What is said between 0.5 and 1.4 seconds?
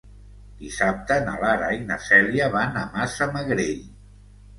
Dissabte na